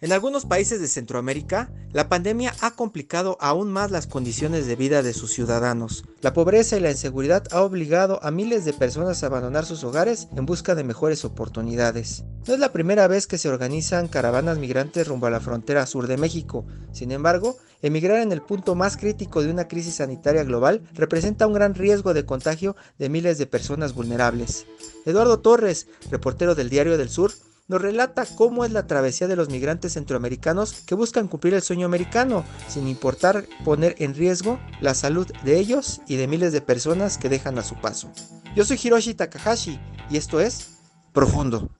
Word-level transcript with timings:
En 0.00 0.12
algunos 0.12 0.46
países 0.46 0.80
de 0.80 0.86
Centroamérica, 0.86 1.72
la 1.90 2.08
pandemia 2.08 2.54
ha 2.60 2.70
complicado 2.70 3.36
aún 3.40 3.72
más 3.72 3.90
las 3.90 4.06
condiciones 4.06 4.66
de 4.66 4.76
vida 4.76 5.02
de 5.02 5.12
sus 5.12 5.32
ciudadanos. 5.32 6.04
La 6.20 6.32
pobreza 6.32 6.76
y 6.76 6.80
la 6.80 6.92
inseguridad 6.92 7.48
ha 7.50 7.62
obligado 7.62 8.20
a 8.22 8.30
miles 8.30 8.64
de 8.64 8.72
personas 8.72 9.24
a 9.24 9.26
abandonar 9.26 9.66
sus 9.66 9.82
hogares 9.82 10.28
en 10.36 10.46
busca 10.46 10.76
de 10.76 10.84
mejores 10.84 11.24
oportunidades. 11.24 12.22
No 12.46 12.54
es 12.54 12.60
la 12.60 12.70
primera 12.70 13.08
vez 13.08 13.26
que 13.26 13.38
se 13.38 13.48
organizan 13.48 14.06
caravanas 14.06 14.58
migrantes 14.58 15.08
rumbo 15.08 15.26
a 15.26 15.30
la 15.30 15.40
frontera 15.40 15.84
sur 15.84 16.06
de 16.06 16.16
México. 16.16 16.64
Sin 16.92 17.10
embargo, 17.10 17.56
emigrar 17.82 18.20
en 18.20 18.30
el 18.30 18.40
punto 18.40 18.76
más 18.76 18.98
crítico 18.98 19.42
de 19.42 19.50
una 19.50 19.66
crisis 19.66 19.96
sanitaria 19.96 20.44
global 20.44 20.80
representa 20.94 21.48
un 21.48 21.54
gran 21.54 21.74
riesgo 21.74 22.14
de 22.14 22.24
contagio 22.24 22.76
de 23.00 23.08
miles 23.08 23.36
de 23.36 23.46
personas 23.46 23.94
vulnerables. 23.94 24.64
Eduardo 25.06 25.40
Torres, 25.40 25.88
reportero 26.08 26.54
del 26.54 26.70
Diario 26.70 26.96
del 26.98 27.08
Sur, 27.08 27.32
nos 27.68 27.82
relata 27.82 28.26
cómo 28.26 28.64
es 28.64 28.72
la 28.72 28.86
travesía 28.86 29.28
de 29.28 29.36
los 29.36 29.50
migrantes 29.50 29.92
centroamericanos 29.92 30.72
que 30.86 30.94
buscan 30.94 31.28
cumplir 31.28 31.54
el 31.54 31.62
sueño 31.62 31.86
americano, 31.86 32.44
sin 32.66 32.88
importar 32.88 33.44
poner 33.64 33.94
en 33.98 34.14
riesgo 34.14 34.58
la 34.80 34.94
salud 34.94 35.30
de 35.44 35.58
ellos 35.58 36.00
y 36.08 36.16
de 36.16 36.26
miles 36.26 36.52
de 36.52 36.62
personas 36.62 37.18
que 37.18 37.28
dejan 37.28 37.58
a 37.58 37.62
su 37.62 37.74
paso. 37.76 38.10
Yo 38.56 38.64
soy 38.64 38.80
Hiroshi 38.82 39.14
Takahashi 39.14 39.78
y 40.10 40.16
esto 40.16 40.40
es 40.40 40.78
Profundo. 41.12 41.70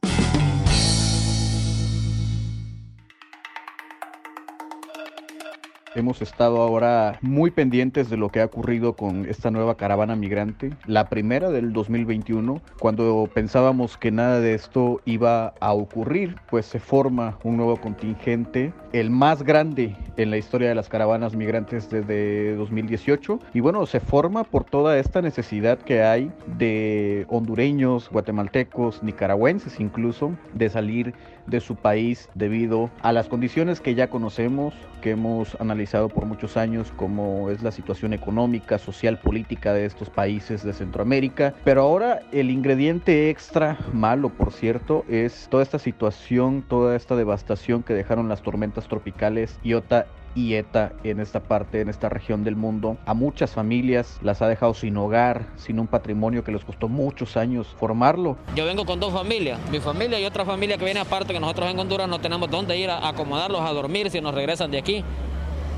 Hemos 5.98 6.22
estado 6.22 6.62
ahora 6.62 7.18
muy 7.22 7.50
pendientes 7.50 8.08
de 8.08 8.16
lo 8.16 8.28
que 8.28 8.40
ha 8.40 8.44
ocurrido 8.44 8.92
con 8.92 9.26
esta 9.28 9.50
nueva 9.50 9.76
caravana 9.76 10.14
migrante, 10.14 10.70
la 10.86 11.08
primera 11.08 11.50
del 11.50 11.72
2021, 11.72 12.62
cuando 12.78 13.28
pensábamos 13.34 13.96
que 13.96 14.12
nada 14.12 14.38
de 14.38 14.54
esto 14.54 15.00
iba 15.06 15.54
a 15.58 15.72
ocurrir, 15.72 16.36
pues 16.48 16.66
se 16.66 16.78
forma 16.78 17.36
un 17.42 17.56
nuevo 17.56 17.78
contingente, 17.78 18.72
el 18.92 19.10
más 19.10 19.42
grande 19.42 19.96
en 20.16 20.30
la 20.30 20.36
historia 20.36 20.68
de 20.68 20.76
las 20.76 20.88
caravanas 20.88 21.34
migrantes 21.34 21.90
desde 21.90 22.54
2018, 22.54 23.40
y 23.52 23.58
bueno, 23.58 23.84
se 23.84 23.98
forma 23.98 24.44
por 24.44 24.62
toda 24.62 25.00
esta 25.00 25.20
necesidad 25.20 25.80
que 25.80 26.04
hay 26.04 26.30
de 26.58 27.26
hondureños, 27.28 28.08
guatemaltecos, 28.08 29.02
nicaragüenses 29.02 29.80
incluso, 29.80 30.30
de 30.54 30.70
salir 30.70 31.12
de 31.48 31.58
su 31.58 31.74
país 31.74 32.28
debido 32.34 32.88
a 33.00 33.10
las 33.10 33.26
condiciones 33.26 33.80
que 33.80 33.96
ya 33.96 34.10
conocemos, 34.10 34.74
que 35.00 35.12
hemos 35.12 35.56
analizado 35.60 35.87
por 35.90 36.26
muchos 36.26 36.56
años, 36.56 36.92
como 36.96 37.50
es 37.50 37.62
la 37.62 37.72
situación 37.72 38.12
económica, 38.12 38.78
social, 38.78 39.18
política 39.18 39.72
de 39.72 39.86
estos 39.86 40.10
países 40.10 40.62
de 40.62 40.74
Centroamérica. 40.74 41.54
Pero 41.64 41.82
ahora 41.82 42.20
el 42.30 42.50
ingrediente 42.50 43.30
extra 43.30 43.78
malo, 43.92 44.28
por 44.28 44.52
cierto, 44.52 45.04
es 45.08 45.48
toda 45.50 45.62
esta 45.62 45.78
situación, 45.78 46.62
toda 46.68 46.94
esta 46.94 47.16
devastación 47.16 47.82
que 47.82 47.94
dejaron 47.94 48.28
las 48.28 48.42
tormentas 48.42 48.86
tropicales 48.86 49.58
Iota 49.62 50.06
y 50.34 50.54
ETA 50.54 50.92
en 51.04 51.20
esta 51.20 51.40
parte, 51.40 51.80
en 51.80 51.88
esta 51.88 52.08
región 52.08 52.44
del 52.44 52.54
mundo. 52.54 52.96
A 53.06 53.14
muchas 53.14 53.52
familias 53.52 54.18
las 54.22 54.42
ha 54.42 54.48
dejado 54.48 54.74
sin 54.74 54.96
hogar, 54.96 55.46
sin 55.56 55.80
un 55.80 55.86
patrimonio 55.86 56.44
que 56.44 56.52
les 56.52 56.64
costó 56.64 56.88
muchos 56.88 57.36
años 57.36 57.66
formarlo. 57.78 58.36
Yo 58.54 58.64
vengo 58.64 58.84
con 58.84 59.00
dos 59.00 59.12
familias, 59.12 59.58
mi 59.70 59.80
familia 59.80 60.20
y 60.20 60.24
otra 60.26 60.44
familia 60.44 60.76
que 60.76 60.84
viene 60.84 61.00
aparte, 61.00 61.32
que 61.32 61.40
nosotros 61.40 61.70
en 61.70 61.78
Honduras 61.78 62.08
no 62.08 62.20
tenemos 62.20 62.50
dónde 62.50 62.76
ir 62.78 62.90
a 62.90 63.08
acomodarlos 63.08 63.62
a 63.62 63.72
dormir 63.72 64.10
si 64.10 64.20
nos 64.20 64.34
regresan 64.34 64.70
de 64.70 64.78
aquí. 64.78 65.04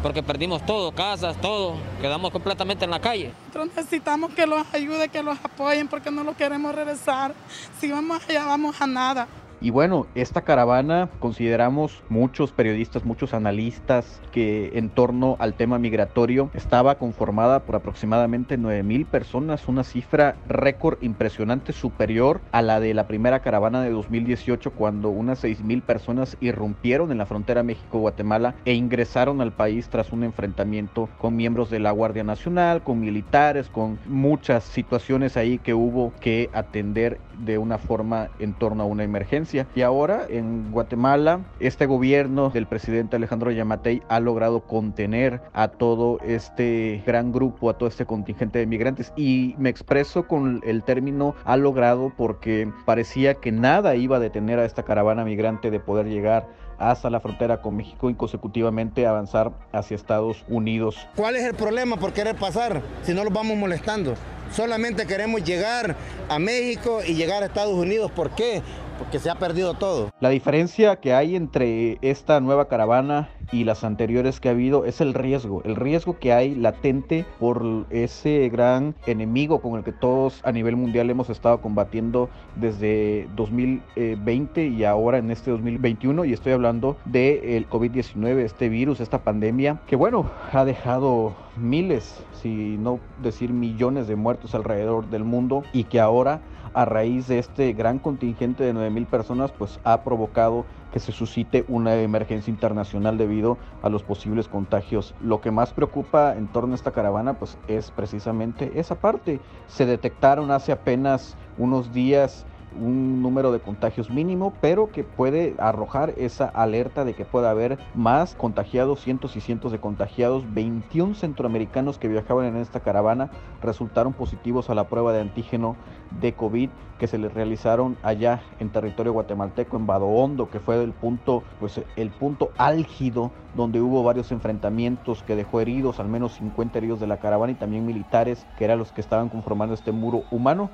Porque 0.03 0.23
perdimos 0.23 0.65
todo, 0.65 0.93
casas, 0.93 1.39
todo, 1.41 1.75
quedamos 2.01 2.31
completamente 2.31 2.85
en 2.85 2.91
la 2.91 3.01
calle. 3.01 3.33
Nosotros 3.49 3.69
necesitamos 3.77 4.33
que 4.33 4.47
los 4.47 4.65
ayude, 4.73 5.09
que 5.09 5.23
los 5.23 5.39
apoyen, 5.43 5.89
porque 5.89 6.11
no 6.11 6.25
los 6.25 6.37
queremos 6.37 6.75
regresar. 6.75 7.35
Si 7.81 7.91
vamos 7.91 8.23
allá, 8.27 8.47
vamos 8.47 8.81
a 8.81 8.87
nada. 8.87 9.29
Y 9.63 9.69
bueno, 9.69 10.07
esta 10.15 10.41
caravana 10.41 11.11
consideramos 11.19 12.03
muchos 12.09 12.51
periodistas, 12.51 13.05
muchos 13.05 13.35
analistas 13.35 14.23
que 14.33 14.71
en 14.75 14.89
torno 14.89 15.37
al 15.39 15.53
tema 15.53 15.79
migratorio 15.79 16.51
estaba 16.55 16.95
conformada 16.95 17.61
por 17.61 17.77
aproximadamente 17.77 18.57
9 18.57 18.83
mil 18.83 19.05
personas, 19.05 19.69
una 19.69 19.85
cifra 19.85 20.37
récord 20.49 20.97
impresionante 21.03 21.75
superior 21.75 22.41
a 22.53 22.63
la 22.63 22.81
de 22.81 22.95
la 22.95 23.07
primera 23.07 23.41
caravana 23.41 23.83
de 23.83 23.91
2018 23.91 24.71
cuando 24.71 25.11
unas 25.11 25.41
6 25.41 25.63
mil 25.63 25.83
personas 25.83 26.39
irrumpieron 26.41 27.13
en 27.13 27.19
la 27.19 27.27
frontera 27.27 27.63
México-Guatemala 27.63 28.55
e 28.65 28.73
ingresaron 28.73 29.43
al 29.43 29.53
país 29.53 29.91
tras 29.91 30.11
un 30.11 30.25
enfrentamiento 30.25 31.11
con 31.19 31.37
miembros 31.37 31.69
de 31.69 31.81
la 31.81 31.91
Guardia 31.91 32.25
Nacional, 32.25 32.83
con 32.83 33.01
militares, 33.01 33.69
con 33.69 33.99
muchas 34.07 34.65
situaciones 34.65 35.37
ahí 35.37 35.59
que 35.59 35.75
hubo 35.75 36.15
que 36.19 36.49
atender 36.55 37.21
de 37.45 37.59
una 37.59 37.79
forma 37.79 38.31
en 38.39 38.55
torno 38.55 38.85
a 38.85 38.87
una 38.87 39.05
emergencia. 39.05 39.50
Y 39.75 39.83
ahora 39.83 40.27
en 40.29 40.71
Guatemala, 40.71 41.41
este 41.59 41.87
gobierno 41.87 42.51
del 42.51 42.67
presidente 42.67 43.17
Alejandro 43.17 43.51
Yamatei 43.51 44.03
ha 44.09 44.21
logrado 44.21 44.61
contener 44.61 45.41
a 45.53 45.69
todo 45.69 46.19
este 46.25 47.03
gran 47.07 47.33
grupo, 47.33 47.71
a 47.71 47.79
todo 47.79 47.89
este 47.89 48.07
contingente 48.07 48.59
de 48.61 48.67
migrantes. 48.67 49.13
Y 49.17 49.55
me 49.59 49.71
expreso 49.71 50.29
con 50.29 50.61
el 50.65 50.85
término 50.85 51.35
ha 51.45 51.57
logrado 51.57 52.13
porque 52.17 52.71
parecía 52.85 53.35
que 53.35 53.51
nada 53.51 53.97
iba 53.97 54.17
a 54.17 54.21
detener 54.21 54.59
a 54.59 54.65
esta 54.65 54.85
caravana 54.85 55.25
migrante 55.25 55.71
de 55.71 55.81
poder 55.81 56.07
llegar 56.07 56.47
hasta 56.79 57.11
la 57.11 57.21
frontera 57.21 57.61
con 57.61 57.77
México 57.77 58.09
y 58.09 58.15
consecutivamente 58.15 59.07
avanzar 59.07 59.53
hacia 59.73 59.95
Estados 59.95 60.45
Unidos. 60.49 60.97
¿Cuál 61.15 61.37
es 61.37 61.45
el 61.45 61.55
problema 61.55 61.97
por 61.97 62.13
querer 62.13 62.37
pasar 62.37 62.81
si 63.03 63.13
no 63.13 63.23
los 63.23 63.33
vamos 63.33 63.57
molestando? 63.57 64.15
Solamente 64.51 65.07
queremos 65.07 65.45
llegar 65.45 65.95
a 66.29 66.39
México 66.39 67.01
y 67.07 67.15
llegar 67.15 67.43
a 67.43 67.47
Estados 67.47 67.75
Unidos. 67.75 68.11
¿Por 68.11 68.31
qué? 68.31 68.63
Porque 69.01 69.19
se 69.19 69.31
ha 69.31 69.35
perdido 69.35 69.75
todo. 69.75 70.11
La 70.21 70.29
diferencia 70.29 70.97
que 70.97 71.15
hay 71.15 71.35
entre 71.35 71.99
esta 72.03 72.39
nueva 72.39 72.69
caravana 72.69 73.31
y 73.51 73.65
las 73.65 73.83
anteriores 73.83 74.41
que 74.41 74.49
ha 74.49 74.53
habido 74.53 74.85
es 74.85 75.01
el 75.01 75.15
riesgo, 75.15 75.63
el 75.65 75.75
riesgo 75.75 76.19
que 76.19 76.33
hay 76.33 76.55
latente 76.55 77.25
por 77.39 77.87
ese 77.91 78.49
gran 78.51 78.95
enemigo 79.07 79.61
con 79.61 79.77
el 79.77 79.85
que 79.85 79.93
todos 79.93 80.41
a 80.45 80.53
nivel 80.53 80.77
mundial 80.77 81.11
hemos 81.11 81.31
estado 81.31 81.61
combatiendo 81.61 82.29
desde 82.57 83.29
2020 83.37 84.67
y 84.67 84.85
ahora 84.85 85.19
en 85.19 85.31
este 85.31 85.51
2021 85.51 86.27
y 86.27 86.33
estoy 86.33 86.53
hablando 86.53 86.97
del 87.07 87.69
COVID-19, 87.69 88.39
este 88.39 88.69
virus, 88.69 89.01
esta 89.01 89.25
pandemia 89.25 89.81
que 89.87 89.97
bueno, 89.97 90.31
ha 90.53 90.65
dejado 90.65 91.35
miles, 91.61 92.25
si 92.33 92.77
no 92.79 93.01
decir 93.23 93.53
millones 93.53 94.09
de 94.09 94.17
muertos 94.17 94.55
alrededor 94.55 95.09
del 95.11 95.25
mundo 95.25 95.63
y 95.73 95.85
que 95.85 96.01
ahora 96.01 96.41
a 96.73 96.85
raíz 96.85 97.27
de 97.27 97.39
este 97.39 97.73
gran 97.73 97.99
contingente 97.99 98.65
de 98.65 98.75
9.000 98.75 99.07
personas, 99.07 99.53
pues 99.53 99.81
ha 99.85 100.03
provocado 100.03 100.65
que 100.93 101.01
se 101.01 101.13
suscite 101.13 101.65
una 101.69 101.95
emergencia 101.97 102.51
internacional 102.51 103.19
debido 103.19 103.59
a 103.83 103.89
los 103.89 104.03
posibles 104.03 104.49
contagios. 104.49 105.15
Lo 105.21 105.41
que 105.41 105.51
más 105.51 105.73
preocupa 105.73 106.37
en 106.37 106.49
torno 106.49 106.73
a 106.73 106.77
esta 106.77 106.93
caravana, 106.93 107.35
pues 107.35 107.59
es 107.69 107.91
precisamente 107.91 108.73
esa 108.79 108.97
parte. 108.97 109.41
Se 109.69 109.87
detectaron 109.87 110.51
hace 110.51 110.73
apenas 110.73 111.37
unos 111.59 111.93
días 111.93 112.47
un 112.79 113.23
número 113.23 113.53
de 113.53 113.61
contagios 113.61 114.11
mínimo, 114.11 114.53
pero 114.61 114.91
que 114.91 115.05
puede 115.05 115.55
arrojar 115.59 116.15
esa 116.17 116.47
alerta 116.47 117.05
de 117.05 117.15
que 117.15 117.25
puede 117.25 117.49
haber 117.49 117.79
más 117.95 118.35
contagiados, 118.35 119.01
cientos 119.01 119.37
y 119.37 119.41
cientos 119.41 119.73
de 119.73 119.79
contagiados. 119.79 120.53
21 120.53 121.15
centroamericanos 121.15 121.99
que 121.99 122.09
viajaban 122.09 122.47
en 122.47 122.57
esta 122.57 122.81
caravana 122.81 123.31
resultaron 123.63 124.13
positivos 124.13 124.71
a 124.71 124.75
la 124.75 124.89
prueba 124.89 125.13
de 125.13 125.21
antígeno 125.21 125.77
de 126.21 126.33
COVID 126.35 126.71
que 126.99 127.07
se 127.07 127.19
les 127.19 127.33
realizaron 127.33 127.97
allá 128.03 128.43
en 128.59 128.69
territorio 128.69 129.15
guatemalteco, 129.15 129.79
en 129.79 129.87
Badohondo, 129.87 130.51
que 130.51 130.61
fue 130.61 130.83
el 130.83 130.93
punto, 130.93 131.43
pues, 131.59 131.81
el 131.97 132.11
punto 132.11 132.51
álgido 132.59 133.31
donde 133.55 133.81
hubo 133.81 134.03
varios 134.05 134.31
enfrentamientos 134.33 135.23
que 135.23 135.35
dejó 135.35 135.61
heridos, 135.61 135.99
al 135.99 136.09
menos 136.09 136.35
50 136.35 136.79
heridos 136.79 137.01
de 137.01 137.07
la 137.07 137.17
caravana 137.17 137.53
y 137.53 137.57
también 137.57 137.87
militares 137.87 138.47
que 138.59 138.67
eran 138.67 138.79
los 138.79 138.93
que 138.93 139.01
estaban 139.01 139.31
conformando 139.31 139.75
este 139.75 139.93
muro 139.93 140.25
humano. 140.31 140.71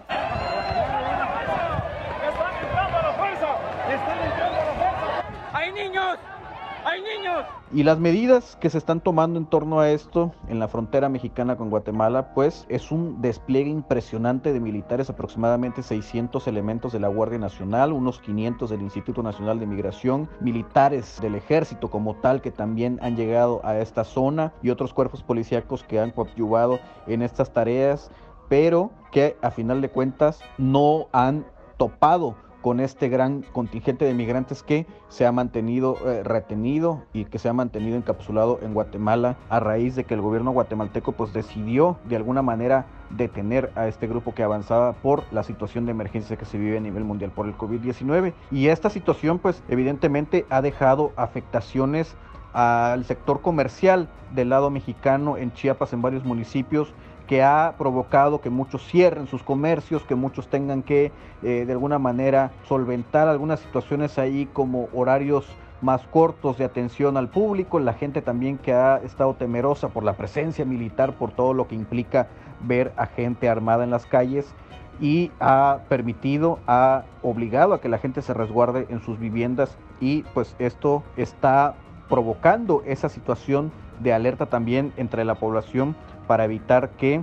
¡Hay 6.87 7.03
niños! 7.03 7.17
¡Hay 7.17 7.19
niños! 7.19 7.47
Y 7.73 7.83
las 7.83 7.99
medidas 7.99 8.57
que 8.61 8.71
se 8.71 8.79
están 8.79 9.01
tomando 9.01 9.41
en 9.41 9.47
torno 9.47 9.81
a 9.81 9.91
esto 9.91 10.33
en 10.47 10.61
la 10.61 10.69
frontera 10.69 11.09
mexicana 11.09 11.57
con 11.57 11.69
Guatemala, 11.69 12.33
pues 12.33 12.65
es 12.69 12.93
un 12.93 13.21
despliegue 13.21 13.71
impresionante 13.71 14.53
de 14.53 14.61
militares, 14.61 15.11
aproximadamente 15.11 15.83
600 15.83 16.47
elementos 16.47 16.93
de 16.93 17.01
la 17.01 17.09
Guardia 17.09 17.41
Nacional, 17.41 17.93
unos 17.93 18.21
500 18.21 18.71
del 18.71 18.83
Instituto 18.83 19.25
Nacional 19.25 19.59
de 19.59 19.67
Migración, 19.67 20.29
militares 20.41 21.19
del 21.21 21.35
ejército 21.35 21.91
como 21.91 22.15
tal 22.15 22.41
que 22.41 22.53
también 22.53 23.01
han 23.03 23.17
llegado 23.17 23.61
a 23.65 23.77
esta 23.79 24.05
zona 24.05 24.53
y 24.63 24.71
otros 24.71 24.95
cuerpos 24.95 25.25
policíacos 25.25 25.83
que 25.83 25.99
han 25.99 26.13
coadyuvado 26.13 26.79
en 27.09 27.23
estas 27.23 27.53
tareas, 27.53 28.13
pero 28.49 28.93
que 29.11 29.37
a 29.43 29.51
final 29.51 29.81
de 29.81 29.91
cuentas 29.91 30.41
no 30.57 31.09
han 31.11 31.45
topado 31.79 32.37
con 32.67 32.81
este 32.81 33.09
gran 33.09 33.43
contingente 33.53 34.05
de 34.05 34.13
migrantes 34.13 34.65
que 34.65 34.87
se 35.09 35.25
ha 35.25 35.31
mantenido 35.31 35.99
eh, 36.05 36.25
retenido 36.25 37.05
y 37.13 37.25
que 37.27 37.39
se 37.39 37.49
ha 37.49 37.53
mantenido 37.53 37.97
encapsulado 37.97 38.59
en 38.61 38.75
Guatemala 38.75 39.37
a 39.49 39.61
raíz 39.61 39.95
de 39.95 40.03
que 40.03 40.15
el 40.15 40.21
gobierno 40.21 40.51
guatemalteco 40.51 41.13
pues 41.13 41.33
decidió 41.33 41.97
de 42.09 42.17
alguna 42.17 42.43
manera 42.43 42.87
detener 43.11 43.71
a 43.77 43.87
este 43.87 44.09
grupo 44.09 44.35
que 44.35 44.43
avanzaba 44.43 44.95
por 44.95 45.23
la 45.31 45.45
situación 45.45 45.87
de 45.87 45.93
emergencia 45.93 46.37
que 46.37 46.45
se 46.45 46.59
vive 46.59 46.79
a 46.79 46.81
nivel 46.81 47.05
mundial 47.05 47.31
por 47.31 47.47
el 47.47 47.57
COVID-19 47.57 48.33
y 48.51 48.67
esta 48.67 48.91
situación 48.91 49.39
pues 49.39 49.63
evidentemente 49.69 50.45
ha 50.51 50.61
dejado 50.61 51.13
afectaciones 51.15 52.17
al 52.53 53.05
sector 53.05 53.43
comercial 53.43 54.09
del 54.35 54.49
lado 54.49 54.71
mexicano 54.71 55.37
en 55.37 55.53
Chiapas 55.53 55.93
en 55.93 56.03
varios 56.03 56.25
municipios 56.25 56.93
que 57.27 57.43
ha 57.43 57.75
provocado 57.77 58.41
que 58.41 58.51
muchos 58.51 58.87
cierren 58.87 59.27
sus 59.27 59.43
comercios, 59.43 60.03
que 60.05 60.15
muchos 60.15 60.49
tengan 60.49 60.83
que 60.83 61.13
eh, 61.43 61.65
de 61.67 61.73
alguna 61.73 61.99
manera 61.99 62.53
solventar 62.69 63.29
algunas 63.29 63.61
situaciones 63.61 64.19
ahí 64.19 64.49
como 64.53 64.89
horarios 64.95 65.47
más 65.83 66.03
cortos 66.07 66.57
de 66.57 66.65
atención 66.65 67.17
al 67.17 67.29
público, 67.29 67.79
la 67.79 67.93
gente 67.93 68.23
también 68.23 68.59
que 68.59 68.73
ha 68.73 68.97
estado 68.99 69.35
temerosa 69.35 69.89
por 69.89 70.05
la 70.05 70.15
presencia 70.15 70.65
militar, 70.65 71.15
por 71.15 71.33
todo 71.33 71.53
lo 71.53 71.69
que 71.69 71.75
implica 71.75 72.29
ver 72.61 72.93
a 72.97 73.07
gente 73.07 73.49
armada 73.49 73.85
en 73.85 73.91
las 73.91 74.07
calles 74.07 74.55
y 75.01 75.31
ha 75.41 75.81
permitido, 75.89 76.59
ha 76.67 77.05
obligado 77.23 77.75
a 77.75 77.81
que 77.81 77.89
la 77.91 77.99
gente 77.99 78.23
se 78.23 78.33
resguarde 78.33 78.87
en 78.89 79.03
sus 79.03 79.19
viviendas 79.19 79.77
y 80.01 80.23
pues 80.35 80.57
esto 80.59 81.03
está 81.17 81.75
provocando 82.09 82.83
esa 82.87 83.09
situación 83.09 83.71
de 84.01 84.13
alerta 84.13 84.47
también 84.47 84.93
entre 84.97 85.25
la 85.25 85.35
población 85.35 85.97
para 86.27 86.45
evitar 86.45 86.91
que 86.91 87.23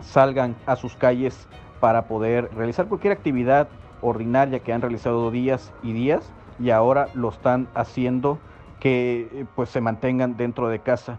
salgan 0.00 0.56
a 0.66 0.76
sus 0.76 0.96
calles 0.96 1.48
para 1.80 2.06
poder 2.06 2.50
realizar 2.54 2.86
cualquier 2.86 3.12
actividad 3.12 3.68
ordinaria 4.02 4.60
que 4.60 4.72
han 4.72 4.80
realizado 4.80 5.30
días 5.30 5.72
y 5.82 5.92
días 5.92 6.32
y 6.58 6.70
ahora 6.70 7.08
lo 7.14 7.28
están 7.30 7.68
haciendo 7.74 8.38
que 8.80 9.28
eh, 9.32 9.46
pues 9.54 9.68
se 9.70 9.80
mantengan 9.80 10.36
dentro 10.36 10.68
de 10.68 10.80
casa. 10.80 11.18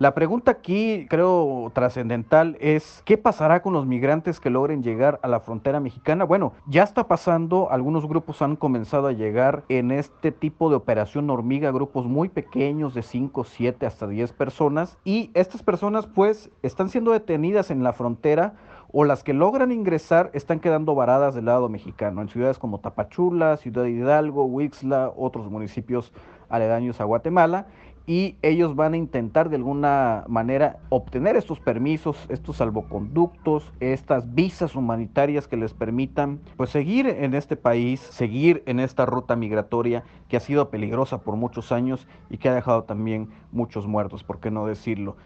La 0.00 0.14
pregunta 0.14 0.52
aquí, 0.52 1.08
creo, 1.10 1.72
trascendental 1.74 2.56
es, 2.60 3.02
¿qué 3.04 3.18
pasará 3.18 3.62
con 3.62 3.72
los 3.72 3.84
migrantes 3.84 4.38
que 4.38 4.48
logren 4.48 4.84
llegar 4.84 5.18
a 5.24 5.26
la 5.26 5.40
frontera 5.40 5.80
mexicana? 5.80 6.22
Bueno, 6.22 6.52
ya 6.68 6.84
está 6.84 7.08
pasando, 7.08 7.72
algunos 7.72 8.06
grupos 8.06 8.40
han 8.40 8.54
comenzado 8.54 9.08
a 9.08 9.12
llegar 9.12 9.64
en 9.68 9.90
este 9.90 10.30
tipo 10.30 10.70
de 10.70 10.76
operación 10.76 11.28
hormiga, 11.30 11.72
grupos 11.72 12.06
muy 12.06 12.28
pequeños 12.28 12.94
de 12.94 13.02
5, 13.02 13.42
7 13.42 13.86
hasta 13.86 14.06
10 14.06 14.34
personas, 14.34 14.96
y 15.02 15.32
estas 15.34 15.64
personas 15.64 16.06
pues 16.06 16.48
están 16.62 16.90
siendo 16.90 17.10
detenidas 17.10 17.72
en 17.72 17.82
la 17.82 17.92
frontera 17.92 18.54
o 18.92 19.04
las 19.04 19.24
que 19.24 19.34
logran 19.34 19.72
ingresar 19.72 20.30
están 20.32 20.60
quedando 20.60 20.94
varadas 20.94 21.34
del 21.34 21.46
lado 21.46 21.68
mexicano, 21.68 22.22
en 22.22 22.28
ciudades 22.28 22.58
como 22.58 22.78
Tapachula, 22.78 23.56
Ciudad 23.56 23.84
Hidalgo, 23.84 24.44
Huixla, 24.44 25.12
otros 25.16 25.50
municipios 25.50 26.12
aledaños 26.48 27.00
a 27.00 27.04
Guatemala, 27.04 27.66
y 28.08 28.36
ellos 28.40 28.74
van 28.74 28.94
a 28.94 28.96
intentar 28.96 29.50
de 29.50 29.56
alguna 29.56 30.24
manera 30.28 30.78
obtener 30.88 31.36
estos 31.36 31.60
permisos, 31.60 32.16
estos 32.30 32.56
salvoconductos, 32.56 33.70
estas 33.80 34.34
visas 34.34 34.74
humanitarias 34.74 35.46
que 35.46 35.58
les 35.58 35.74
permitan 35.74 36.40
pues 36.56 36.70
seguir 36.70 37.06
en 37.06 37.34
este 37.34 37.54
país, 37.54 38.00
seguir 38.00 38.62
en 38.64 38.80
esta 38.80 39.04
ruta 39.04 39.36
migratoria 39.36 40.04
que 40.28 40.38
ha 40.38 40.40
sido 40.40 40.70
peligrosa 40.70 41.18
por 41.18 41.36
muchos 41.36 41.70
años 41.70 42.08
y 42.30 42.38
que 42.38 42.48
ha 42.48 42.54
dejado 42.54 42.84
también 42.84 43.28
muchos 43.52 43.86
muertos, 43.86 44.24
por 44.24 44.40
qué 44.40 44.50
no 44.50 44.66
decirlo. 44.66 45.18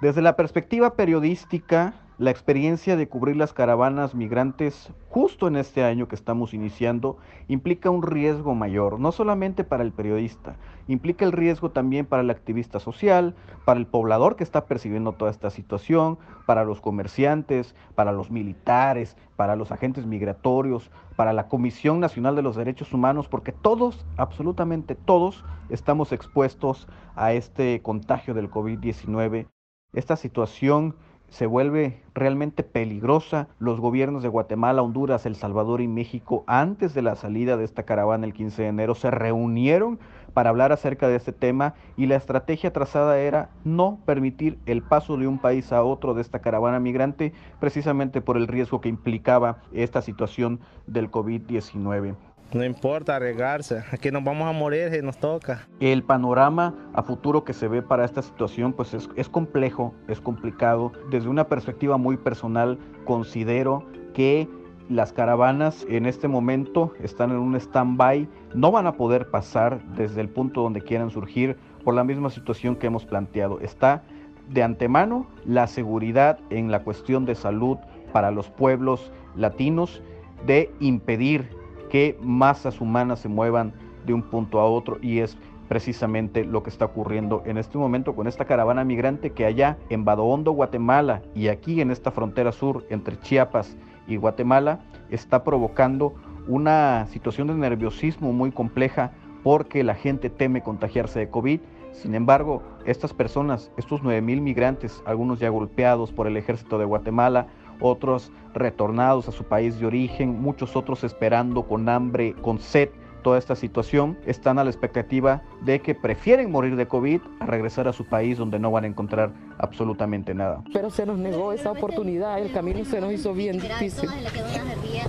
Desde 0.00 0.22
la 0.22 0.34
perspectiva 0.34 0.96
periodística, 0.96 1.92
la 2.16 2.30
experiencia 2.30 2.96
de 2.96 3.08
cubrir 3.08 3.36
las 3.36 3.52
caravanas 3.52 4.14
migrantes 4.14 4.92
justo 5.08 5.48
en 5.48 5.56
este 5.56 5.82
año 5.82 6.06
que 6.06 6.14
estamos 6.14 6.54
iniciando 6.54 7.16
implica 7.48 7.90
un 7.90 8.02
riesgo 8.02 8.54
mayor, 8.54 9.00
no 9.00 9.10
solamente 9.10 9.64
para 9.64 9.82
el 9.82 9.92
periodista, 9.92 10.56
implica 10.86 11.24
el 11.24 11.32
riesgo 11.32 11.72
también 11.72 12.06
para 12.06 12.22
el 12.22 12.30
activista 12.30 12.78
social, 12.78 13.34
para 13.64 13.80
el 13.80 13.86
poblador 13.86 14.36
que 14.36 14.44
está 14.44 14.66
percibiendo 14.66 15.12
toda 15.12 15.32
esta 15.32 15.50
situación, 15.50 16.18
para 16.46 16.64
los 16.64 16.80
comerciantes, 16.80 17.74
para 17.96 18.12
los 18.12 18.30
militares, 18.30 19.16
para 19.34 19.56
los 19.56 19.72
agentes 19.72 20.06
migratorios, 20.06 20.92
para 21.16 21.32
la 21.32 21.48
Comisión 21.48 21.98
Nacional 21.98 22.36
de 22.36 22.42
los 22.42 22.54
Derechos 22.54 22.92
Humanos, 22.92 23.26
porque 23.26 23.50
todos, 23.50 24.06
absolutamente 24.16 24.94
todos, 24.94 25.44
estamos 25.68 26.12
expuestos 26.12 26.86
a 27.16 27.32
este 27.32 27.82
contagio 27.82 28.34
del 28.34 28.50
COVID-19. 28.50 29.48
Esta 29.92 30.16
situación 30.16 30.96
se 31.34 31.46
vuelve 31.46 32.00
realmente 32.14 32.62
peligrosa. 32.62 33.48
Los 33.58 33.80
gobiernos 33.80 34.22
de 34.22 34.28
Guatemala, 34.28 34.82
Honduras, 34.82 35.26
El 35.26 35.34
Salvador 35.34 35.80
y 35.80 35.88
México, 35.88 36.44
antes 36.46 36.94
de 36.94 37.02
la 37.02 37.16
salida 37.16 37.56
de 37.56 37.64
esta 37.64 37.82
caravana 37.82 38.24
el 38.24 38.32
15 38.32 38.62
de 38.62 38.68
enero, 38.68 38.94
se 38.94 39.10
reunieron 39.10 39.98
para 40.32 40.50
hablar 40.50 40.70
acerca 40.70 41.08
de 41.08 41.16
este 41.16 41.32
tema 41.32 41.74
y 41.96 42.06
la 42.06 42.14
estrategia 42.14 42.72
trazada 42.72 43.18
era 43.18 43.50
no 43.64 43.98
permitir 44.06 44.58
el 44.66 44.80
paso 44.82 45.16
de 45.16 45.26
un 45.26 45.40
país 45.40 45.72
a 45.72 45.82
otro 45.82 46.14
de 46.14 46.22
esta 46.22 46.38
caravana 46.38 46.78
migrante, 46.78 47.32
precisamente 47.58 48.20
por 48.20 48.36
el 48.36 48.46
riesgo 48.46 48.80
que 48.80 48.88
implicaba 48.88 49.58
esta 49.72 50.02
situación 50.02 50.60
del 50.86 51.10
COVID-19. 51.10 52.14
No 52.52 52.64
importa 52.64 53.16
arriesgarse, 53.16 53.82
aquí 53.90 54.10
nos 54.12 54.22
vamos 54.22 54.48
a 54.48 54.52
morir 54.52 54.90
si 54.92 55.02
nos 55.02 55.18
toca. 55.18 55.66
El 55.80 56.04
panorama 56.04 56.74
a 56.92 57.02
futuro 57.02 57.42
que 57.42 57.52
se 57.52 57.66
ve 57.66 57.82
para 57.82 58.04
esta 58.04 58.22
situación 58.22 58.72
pues 58.72 58.94
es, 58.94 59.08
es 59.16 59.28
complejo, 59.28 59.92
es 60.06 60.20
complicado. 60.20 60.92
Desde 61.10 61.28
una 61.28 61.48
perspectiva 61.48 61.96
muy 61.96 62.16
personal 62.16 62.78
considero 63.04 63.84
que 64.12 64.48
las 64.88 65.12
caravanas 65.12 65.86
en 65.88 66.06
este 66.06 66.28
momento 66.28 66.92
están 67.02 67.30
en 67.30 67.38
un 67.38 67.56
stand-by, 67.56 68.28
no 68.54 68.70
van 68.70 68.86
a 68.86 68.92
poder 68.92 69.30
pasar 69.30 69.82
desde 69.96 70.20
el 70.20 70.28
punto 70.28 70.62
donde 70.62 70.82
quieran 70.82 71.10
surgir 71.10 71.56
por 71.84 71.94
la 71.94 72.04
misma 72.04 72.30
situación 72.30 72.76
que 72.76 72.86
hemos 72.86 73.04
planteado. 73.04 73.60
Está 73.60 74.02
de 74.48 74.62
antemano 74.62 75.26
la 75.46 75.66
seguridad 75.66 76.38
en 76.50 76.70
la 76.70 76.82
cuestión 76.82 77.24
de 77.24 77.34
salud 77.34 77.78
para 78.12 78.30
los 78.30 78.50
pueblos 78.50 79.10
latinos 79.36 80.02
de 80.46 80.70
impedir 80.80 81.48
que 81.94 82.18
masas 82.20 82.80
humanas 82.80 83.20
se 83.20 83.28
muevan 83.28 83.72
de 84.04 84.12
un 84.12 84.22
punto 84.22 84.58
a 84.58 84.64
otro 84.64 84.98
y 85.00 85.20
es 85.20 85.38
precisamente 85.68 86.44
lo 86.44 86.64
que 86.64 86.70
está 86.70 86.86
ocurriendo 86.86 87.44
en 87.46 87.56
este 87.56 87.78
momento 87.78 88.16
con 88.16 88.26
esta 88.26 88.46
caravana 88.46 88.82
migrante 88.82 89.30
que 89.30 89.46
allá 89.46 89.78
en 89.90 90.04
Badohondo, 90.04 90.50
Guatemala 90.50 91.22
y 91.36 91.46
aquí 91.46 91.80
en 91.80 91.92
esta 91.92 92.10
frontera 92.10 92.50
sur 92.50 92.84
entre 92.90 93.20
Chiapas 93.20 93.76
y 94.08 94.16
Guatemala 94.16 94.80
está 95.08 95.44
provocando 95.44 96.14
una 96.48 97.06
situación 97.06 97.46
de 97.46 97.54
nerviosismo 97.54 98.32
muy 98.32 98.50
compleja 98.50 99.12
porque 99.44 99.84
la 99.84 99.94
gente 99.94 100.30
teme 100.30 100.62
contagiarse 100.64 101.20
de 101.20 101.30
COVID. 101.30 101.60
Sin 101.92 102.16
embargo, 102.16 102.64
estas 102.86 103.12
personas, 103.12 103.70
estos 103.76 104.02
9.000 104.02 104.40
migrantes, 104.40 105.00
algunos 105.06 105.38
ya 105.38 105.48
golpeados 105.48 106.10
por 106.10 106.26
el 106.26 106.36
ejército 106.36 106.76
de 106.76 106.86
Guatemala, 106.86 107.46
otros 107.80 108.30
retornados 108.54 109.28
a 109.28 109.32
su 109.32 109.44
país 109.44 109.78
de 109.78 109.86
origen, 109.86 110.40
muchos 110.40 110.76
otros 110.76 111.04
esperando 111.04 111.64
con 111.64 111.88
hambre, 111.88 112.34
con 112.40 112.58
sed 112.58 112.90
toda 113.22 113.38
esta 113.38 113.56
situación, 113.56 114.16
están 114.26 114.58
a 114.58 114.64
la 114.64 114.70
expectativa 114.70 115.42
de 115.62 115.80
que 115.80 115.94
prefieren 115.94 116.52
morir 116.52 116.76
de 116.76 116.86
COVID 116.86 117.20
a 117.40 117.46
regresar 117.46 117.88
a 117.88 117.92
su 117.92 118.04
país 118.04 118.38
donde 118.38 118.58
no 118.58 118.70
van 118.70 118.84
a 118.84 118.86
encontrar 118.86 119.32
absolutamente 119.58 120.34
nada. 120.34 120.62
Pero 120.72 120.90
se 120.90 121.06
nos 121.06 121.18
negó 121.18 121.52
esa 121.52 121.72
oportunidad, 121.72 122.38
el 122.38 122.52
camino 122.52 122.84
se 122.84 123.00
nos 123.00 123.12
hizo 123.12 123.32
bien 123.32 123.58
difícil. 123.58 124.10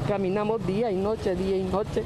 Caminamos 0.07 0.65
día 0.65 0.89
y 0.91 0.95
noche, 0.95 1.35
día 1.35 1.57
y 1.57 1.63
noche 1.63 2.03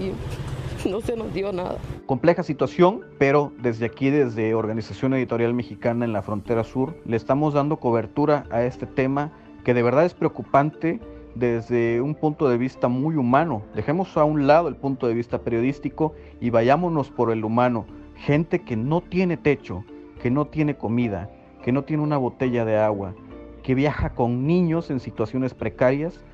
y 0.00 0.88
no 0.88 1.00
se 1.00 1.16
nos 1.16 1.32
dio 1.34 1.52
nada. 1.52 1.78
Compleja 2.06 2.42
situación, 2.42 3.02
pero 3.18 3.52
desde 3.60 3.84
aquí, 3.84 4.10
desde 4.10 4.54
Organización 4.54 5.12
Editorial 5.14 5.52
Mexicana 5.52 6.06
en 6.06 6.12
la 6.12 6.22
Frontera 6.22 6.64
Sur, 6.64 6.96
le 7.04 7.16
estamos 7.16 7.52
dando 7.52 7.76
cobertura 7.78 8.44
a 8.50 8.62
este 8.62 8.86
tema 8.86 9.32
que 9.68 9.74
de 9.74 9.82
verdad 9.82 10.06
es 10.06 10.14
preocupante 10.14 10.98
desde 11.34 12.00
un 12.00 12.14
punto 12.14 12.48
de 12.48 12.56
vista 12.56 12.88
muy 12.88 13.16
humano. 13.16 13.64
Dejemos 13.74 14.16
a 14.16 14.24
un 14.24 14.46
lado 14.46 14.66
el 14.68 14.76
punto 14.76 15.06
de 15.06 15.12
vista 15.12 15.42
periodístico 15.42 16.14
y 16.40 16.48
vayámonos 16.48 17.10
por 17.10 17.30
el 17.30 17.44
humano. 17.44 17.84
Gente 18.14 18.60
que 18.60 18.76
no 18.76 19.02
tiene 19.02 19.36
techo, 19.36 19.84
que 20.22 20.30
no 20.30 20.46
tiene 20.46 20.78
comida, 20.78 21.28
que 21.62 21.70
no 21.70 21.84
tiene 21.84 22.02
una 22.02 22.16
botella 22.16 22.64
de 22.64 22.78
agua, 22.78 23.14
que 23.62 23.74
viaja 23.74 24.14
con 24.14 24.46
niños 24.46 24.90
en 24.90 25.00
situaciones 25.00 25.52
precarias 25.52 26.24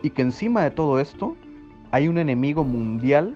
y 0.00 0.10
que 0.10 0.22
encima 0.22 0.62
de 0.62 0.70
todo 0.70 1.00
esto 1.00 1.34
Hay 1.90 2.06
un 2.06 2.18
enemigo 2.18 2.62
mundial 2.62 3.34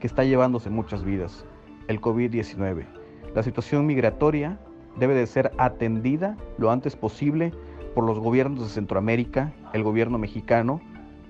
que 0.00 0.06
está 0.06 0.24
llevándose 0.24 0.70
muchas 0.70 1.04
vidas, 1.04 1.44
el 1.88 2.00
COVID-19. 2.00 2.86
La 3.34 3.42
situación 3.42 3.84
migratoria 3.84 4.58
debe 4.96 5.12
de 5.12 5.26
ser 5.26 5.52
atendida 5.58 6.38
lo 6.56 6.70
antes 6.70 6.96
posible 6.96 7.52
por 7.94 8.04
los 8.04 8.18
gobiernos 8.18 8.64
de 8.64 8.68
Centroamérica, 8.68 9.52
el 9.72 9.82
gobierno 9.82 10.18
mexicano 10.18 10.80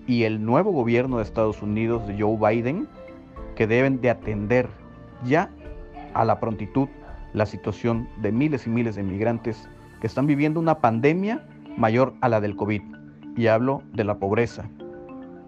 y 0.06 0.25
el 0.25 0.44
nuevo 0.44 0.73
gobierno 0.73 1.18
de 1.18 1.23
Estados 1.23 1.62
Unidos 1.62 2.06
de 2.06 2.21
Joe 2.21 2.37
Biden, 2.37 2.88
que 3.54 3.66
deben 3.66 4.00
de 4.00 4.11
atender 4.11 4.68
ya 5.25 5.50
a 6.14 6.25
la 6.25 6.40
prontitud 6.40 6.88
la 7.33 7.47
situación 7.47 8.09
de 8.23 8.33
miles 8.33 8.66
y 8.66 8.71
miles 8.71 8.94
de 8.97 9.02
migrantes 9.02 9.68
que 10.00 10.06
están 10.06 10.26
viviendo 10.26 10.61
una 10.61 10.78
pandemia 10.78 11.47
mayor 11.76 12.14
a 12.21 12.28
la 12.28 12.40
del 12.40 12.56
COVID. 12.56 12.83
Y 13.37 13.49
hablo 13.49 13.83
de 13.92 14.04
la 14.04 14.18
pobreza, 14.18 14.68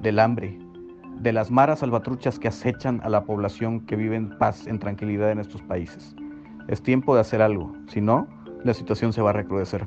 del 0.03 0.19
hambre, 0.19 0.59
de 1.21 1.33
las 1.33 1.51
maras 1.51 1.79
salvatruchas 1.79 2.39
que 2.39 2.49
acechan 2.49 3.01
a 3.05 3.09
la 3.09 3.25
población 3.25 3.81
que 3.87 3.97
vive 3.97 4.17
en 4.17 4.37
paz, 4.39 4.67
en 4.67 4.79
tranquilidad 4.79 5.31
en 5.31 5.39
estos 5.39 5.63
países. 5.63 6.15
Es 6.69 6.83
tiempo 6.83 7.15
de 7.15 7.21
hacer 7.21 7.43
algo, 7.43 7.73
si 7.87 8.01
no, 8.01 8.27
la 8.65 8.75
situación 8.75 9.13
se 9.13 9.23
va 9.23 9.31
a 9.31 9.35
recrudecer. 9.35 9.87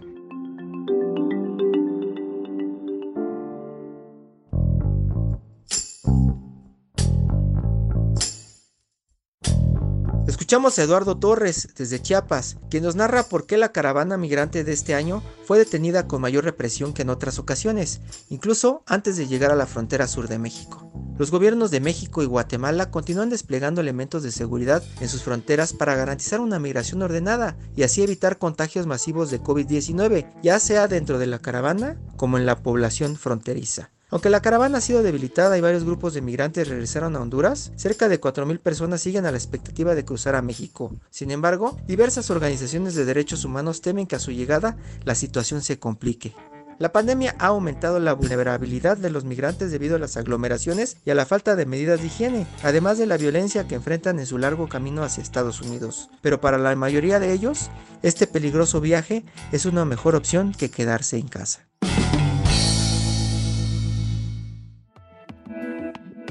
Escuchamos 10.50 10.80
a 10.80 10.84
Eduardo 10.84 11.16
Torres 11.16 11.70
desde 11.78 12.02
Chiapas, 12.02 12.58
quien 12.72 12.82
nos 12.82 12.96
narra 12.96 13.22
por 13.22 13.46
qué 13.46 13.56
la 13.56 13.72
caravana 13.72 14.18
migrante 14.18 14.64
de 14.64 14.74
este 14.74 14.96
año 14.96 15.22
fue 15.46 15.60
detenida 15.60 16.08
con 16.08 16.22
mayor 16.22 16.44
represión 16.44 16.92
que 16.92 17.04
en 17.04 17.12
otras 17.12 17.38
ocasiones, 17.38 18.02
incluso 18.30 18.82
antes 18.88 19.16
de 19.16 19.28
llegar 19.28 19.52
a 19.52 19.56
la 19.56 19.68
frontera 19.68 20.08
sur 20.08 20.28
de 20.28 20.40
México. 20.40 20.92
Los 21.20 21.30
gobiernos 21.30 21.70
de 21.70 21.82
México 21.82 22.24
y 22.24 22.26
Guatemala 22.26 22.90
continúan 22.90 23.30
desplegando 23.30 23.80
elementos 23.80 24.24
de 24.24 24.32
seguridad 24.32 24.82
en 25.00 25.08
sus 25.08 25.22
fronteras 25.22 25.72
para 25.72 25.94
garantizar 25.94 26.40
una 26.40 26.58
migración 26.58 27.04
ordenada 27.04 27.56
y 27.76 27.84
así 27.84 28.02
evitar 28.02 28.40
contagios 28.40 28.88
masivos 28.88 29.30
de 29.30 29.44
COVID-19, 29.44 30.34
ya 30.42 30.60
sea 30.60 30.88
dentro 30.88 31.20
de 31.20 31.28
la 31.28 31.38
caravana 31.38 32.02
como 32.18 32.40
en 32.40 32.48
la 32.48 32.64
población 32.64 33.18
fronteriza. 33.18 33.92
Aunque 34.12 34.30
la 34.30 34.42
caravana 34.42 34.80
ha 34.80 34.82
sido 34.82 35.04
debilitada 35.04 35.58
y 35.58 35.62
varios 35.62 35.84
grupos 35.84 36.16
de 36.16 36.22
migrantes 36.22 36.68
regresaron 36.68 37.16
a 37.16 37.22
Honduras, 37.22 37.72
cerca 37.76 38.10
de 38.10 38.20
4.000 38.20 38.60
personas 38.60 39.02
siguen 39.02 39.26
a 39.26 39.32
la 39.32 39.38
expectativa 39.38 39.94
de 39.94 40.04
cruzar 40.04 40.36
a 40.36 40.42
México. 40.42 40.96
Sin 41.12 41.30
embargo, 41.30 41.78
diversas 41.88 42.32
organizaciones 42.32 42.96
de 42.96 43.06
derechos 43.06 43.46
humanos 43.46 43.82
temen 43.82 44.08
que 44.08 44.16
a 44.16 44.20
su 44.20 44.32
llegada 44.32 44.78
la 45.04 45.14
situación 45.14 45.62
se 45.62 45.78
complique. 45.78 46.34
La 46.80 46.94
pandemia 46.94 47.36
ha 47.40 47.48
aumentado 47.48 48.00
la 48.00 48.14
vulnerabilidad 48.14 48.98
de 48.98 49.10
los 49.10 49.26
migrantes 49.26 49.70
debido 49.70 49.98
a 49.98 50.00
las 50.00 50.16
aglomeraciones 50.16 50.96
y 51.06 51.12
a 51.12 51.16
la 51.16 51.26
falta 51.26 51.58
de 51.58 51.66
medidas 51.66 52.00
de 52.00 52.08
higiene, 52.08 52.48
además 52.64 52.98
de 52.98 53.06
la 53.06 53.18
violencia 53.18 53.68
que 53.68 53.76
enfrentan 53.76 54.18
en 54.18 54.26
su 54.26 54.38
largo 54.38 54.70
camino 54.70 55.04
hacia 55.04 55.22
Estados 55.22 55.62
Unidos. 55.62 56.10
Pero 56.22 56.40
para 56.40 56.58
la 56.58 56.74
mayoría 56.78 57.20
de 57.20 57.34
ellos, 57.34 57.70
este 58.02 58.28
peligroso 58.28 58.80
viaje 58.80 59.26
es 59.52 59.66
una 59.66 59.84
mejor 59.84 60.16
opción 60.16 60.54
que 60.54 60.72
quedarse 60.72 61.18
en 61.18 61.28
casa. 61.28 61.69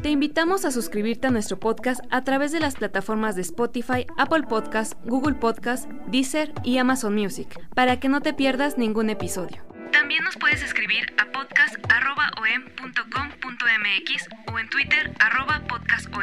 Te 0.03 0.11
invitamos 0.11 0.65
a 0.65 0.71
suscribirte 0.71 1.27
a 1.27 1.33
nuestro 1.33 1.59
podcast 1.59 2.01
a 2.11 2.23
través 2.23 2.53
de 2.53 2.61
las 2.61 2.77
plataformas 2.77 3.35
de 3.35 3.43
Spotify, 3.43 4.07
Apple 4.17 4.45
Podcast, 4.49 4.93
Google 5.05 5.35
Podcast, 5.35 5.91
Deezer 6.07 6.53
y 6.63 6.79
Amazon 6.79 7.17
Music, 7.17 7.49
para 7.75 7.99
que 7.99 8.09
no 8.09 8.21
te 8.21 8.33
pierdas 8.33 8.79
ningún 8.79 9.11
episodio. 9.11 9.65
También 9.91 10.23
nos 10.23 10.37
puedes 10.37 10.63
escribir 10.63 11.13
a 11.19 11.25
podcast.om.com.mx 11.33 14.29
o 14.53 14.59
en 14.61 14.69
Twitter 14.69 15.13
podcastom. 15.69 16.23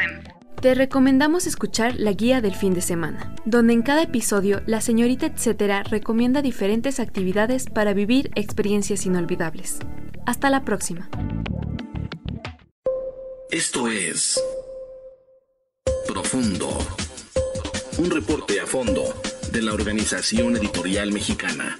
Te 0.61 0.73
recomendamos 0.73 1.45
escuchar 1.45 1.95
la 1.97 2.13
guía 2.13 2.39
del 2.39 2.55
fin 2.55 2.73
de 2.73 2.81
semana, 2.81 3.35
donde 3.43 3.73
en 3.73 3.81
cada 3.81 4.03
episodio 4.03 4.61
la 4.67 4.79
señorita 4.79 5.25
etcétera 5.25 5.83
recomienda 5.83 6.41
diferentes 6.41 7.01
actividades 7.01 7.65
para 7.65 7.93
vivir 7.93 8.31
experiencias 8.35 9.05
inolvidables. 9.05 9.79
Hasta 10.25 10.49
la 10.49 10.63
próxima. 10.63 11.09
Esto 13.55 13.87
es 13.87 14.37
Profundo, 16.05 16.77
un 17.97 18.11
reporte 18.11 18.59
a 18.59 18.65
fondo 18.65 19.13
de 19.49 19.61
la 19.61 19.73
Organización 19.73 20.57
Editorial 20.57 21.13
Mexicana. 21.13 21.79